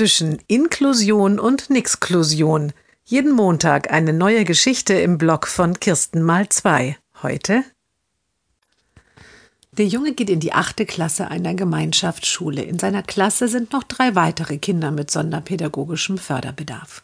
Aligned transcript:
zwischen 0.00 0.38
Inklusion 0.46 1.38
und 1.38 1.68
Nixklusion. 1.68 2.72
Jeden 3.04 3.32
Montag 3.32 3.92
eine 3.92 4.14
neue 4.14 4.44
Geschichte 4.46 4.94
im 4.94 5.18
Blog 5.18 5.46
von 5.46 5.78
Kirsten 5.78 6.22
mal 6.22 6.48
zwei. 6.48 6.96
Heute 7.22 7.64
der 9.72 9.86
Junge 9.86 10.14
geht 10.14 10.30
in 10.30 10.40
die 10.40 10.54
achte 10.54 10.86
Klasse 10.86 11.30
einer 11.30 11.52
Gemeinschaftsschule. 11.52 12.62
In 12.62 12.78
seiner 12.78 13.02
Klasse 13.02 13.46
sind 13.46 13.74
noch 13.74 13.82
drei 13.82 14.14
weitere 14.14 14.56
Kinder 14.56 14.90
mit 14.90 15.10
sonderpädagogischem 15.10 16.16
Förderbedarf. 16.16 17.02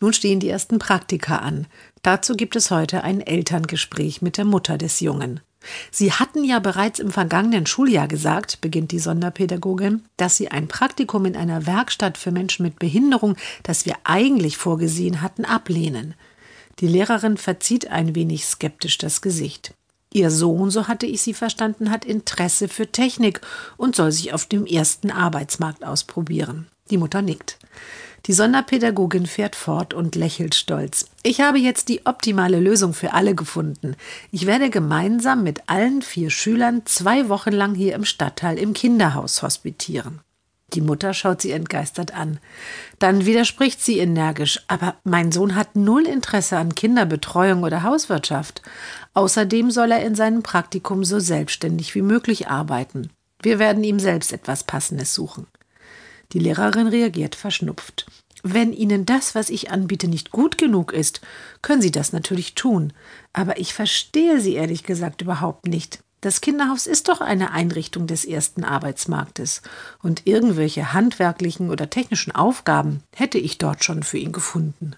Nun 0.00 0.14
stehen 0.14 0.40
die 0.40 0.48
ersten 0.48 0.78
Praktika 0.78 1.40
an. 1.40 1.66
Dazu 2.00 2.36
gibt 2.36 2.56
es 2.56 2.70
heute 2.70 3.04
ein 3.04 3.20
Elterngespräch 3.20 4.22
mit 4.22 4.38
der 4.38 4.46
Mutter 4.46 4.78
des 4.78 5.00
Jungen. 5.00 5.40
Sie 5.90 6.12
hatten 6.12 6.44
ja 6.44 6.58
bereits 6.58 6.98
im 6.98 7.10
vergangenen 7.10 7.66
Schuljahr 7.66 8.08
gesagt, 8.08 8.60
beginnt 8.60 8.92
die 8.92 8.98
Sonderpädagogin, 8.98 10.02
dass 10.16 10.36
Sie 10.36 10.50
ein 10.50 10.68
Praktikum 10.68 11.26
in 11.26 11.36
einer 11.36 11.66
Werkstatt 11.66 12.16
für 12.18 12.30
Menschen 12.30 12.64
mit 12.64 12.78
Behinderung, 12.78 13.36
das 13.62 13.86
wir 13.86 13.96
eigentlich 14.04 14.56
vorgesehen 14.56 15.22
hatten, 15.22 15.44
ablehnen. 15.44 16.14
Die 16.78 16.88
Lehrerin 16.88 17.36
verzieht 17.36 17.90
ein 17.90 18.14
wenig 18.14 18.46
skeptisch 18.46 18.96
das 18.98 19.20
Gesicht. 19.20 19.74
Ihr 20.12 20.30
Sohn, 20.30 20.70
so 20.70 20.88
hatte 20.88 21.06
ich 21.06 21.22
sie 21.22 21.34
verstanden, 21.34 21.90
hat 21.90 22.04
Interesse 22.04 22.66
für 22.68 22.90
Technik 22.90 23.40
und 23.76 23.94
soll 23.94 24.10
sich 24.10 24.32
auf 24.32 24.46
dem 24.46 24.66
ersten 24.66 25.10
Arbeitsmarkt 25.10 25.84
ausprobieren. 25.84 26.66
Die 26.90 26.98
Mutter 26.98 27.22
nickt. 27.22 27.58
Die 28.26 28.32
Sonderpädagogin 28.32 29.26
fährt 29.26 29.56
fort 29.56 29.94
und 29.94 30.14
lächelt 30.14 30.54
stolz. 30.54 31.06
Ich 31.22 31.40
habe 31.40 31.58
jetzt 31.58 31.88
die 31.88 32.06
optimale 32.06 32.60
Lösung 32.60 32.92
für 32.92 33.12
alle 33.12 33.34
gefunden. 33.34 33.96
Ich 34.30 34.46
werde 34.46 34.70
gemeinsam 34.70 35.42
mit 35.42 35.68
allen 35.68 36.02
vier 36.02 36.30
Schülern 36.30 36.82
zwei 36.84 37.28
Wochen 37.28 37.52
lang 37.52 37.74
hier 37.74 37.94
im 37.94 38.04
Stadtteil 38.04 38.58
im 38.58 38.74
Kinderhaus 38.74 39.42
hospitieren. 39.42 40.20
Die 40.74 40.80
Mutter 40.80 41.14
schaut 41.14 41.42
sie 41.42 41.50
entgeistert 41.50 42.14
an. 42.14 42.38
Dann 42.98 43.26
widerspricht 43.26 43.82
sie 43.82 43.98
energisch. 43.98 44.60
Aber 44.68 44.96
mein 45.04 45.32
Sohn 45.32 45.54
hat 45.56 45.74
null 45.74 46.06
Interesse 46.06 46.56
an 46.58 46.74
Kinderbetreuung 46.74 47.62
oder 47.62 47.82
Hauswirtschaft. 47.82 48.62
Außerdem 49.14 49.70
soll 49.70 49.90
er 49.90 50.04
in 50.04 50.14
seinem 50.14 50.42
Praktikum 50.42 51.04
so 51.04 51.18
selbstständig 51.18 51.94
wie 51.94 52.02
möglich 52.02 52.48
arbeiten. 52.48 53.10
Wir 53.42 53.58
werden 53.58 53.82
ihm 53.82 53.98
selbst 53.98 54.32
etwas 54.32 54.64
Passendes 54.64 55.14
suchen. 55.14 55.46
Die 56.32 56.38
Lehrerin 56.38 56.86
reagiert 56.86 57.34
verschnupft. 57.34 58.06
Wenn 58.42 58.72
Ihnen 58.72 59.04
das, 59.04 59.34
was 59.34 59.50
ich 59.50 59.70
anbiete, 59.70 60.08
nicht 60.08 60.30
gut 60.30 60.56
genug 60.56 60.92
ist, 60.92 61.20
können 61.62 61.82
Sie 61.82 61.90
das 61.90 62.12
natürlich 62.12 62.54
tun. 62.54 62.92
Aber 63.32 63.58
ich 63.58 63.74
verstehe 63.74 64.40
Sie 64.40 64.54
ehrlich 64.54 64.84
gesagt 64.84 65.20
überhaupt 65.20 65.66
nicht. 65.66 66.02
Das 66.22 66.40
Kinderhaus 66.40 66.86
ist 66.86 67.08
doch 67.08 67.20
eine 67.22 67.52
Einrichtung 67.52 68.06
des 68.06 68.24
ersten 68.26 68.62
Arbeitsmarktes, 68.62 69.62
und 70.02 70.26
irgendwelche 70.26 70.92
handwerklichen 70.92 71.70
oder 71.70 71.88
technischen 71.88 72.34
Aufgaben 72.34 73.02
hätte 73.14 73.38
ich 73.38 73.56
dort 73.56 73.84
schon 73.84 74.02
für 74.02 74.18
ihn 74.18 74.32
gefunden. 74.32 74.96